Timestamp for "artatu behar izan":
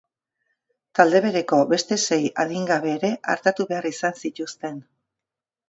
3.37-4.19